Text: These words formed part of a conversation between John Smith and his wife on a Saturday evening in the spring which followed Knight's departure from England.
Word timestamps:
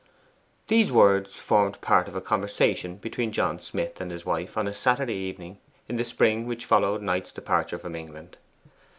These 0.67 0.91
words 0.91 1.35
formed 1.37 1.79
part 1.79 2.07
of 2.07 2.15
a 2.15 2.21
conversation 2.21 2.95
between 2.95 3.31
John 3.31 3.59
Smith 3.59 4.01
and 4.01 4.09
his 4.09 4.25
wife 4.25 4.57
on 4.57 4.67
a 4.67 4.73
Saturday 4.73 5.13
evening 5.13 5.59
in 5.87 5.97
the 5.97 6.03
spring 6.03 6.47
which 6.47 6.65
followed 6.65 7.03
Knight's 7.03 7.31
departure 7.31 7.77
from 7.77 7.95
England. 7.95 8.37